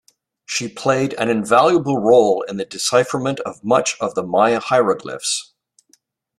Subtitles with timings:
[0.47, 5.53] She played an invaluable role in the decipherment of much of the Maya hieroglyphs.